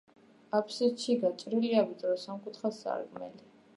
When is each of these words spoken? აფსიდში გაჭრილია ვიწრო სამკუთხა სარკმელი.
აფსიდში 0.59 1.17
გაჭრილია 1.25 1.83
ვიწრო 1.91 2.17
სამკუთხა 2.23 2.73
სარკმელი. 2.79 3.51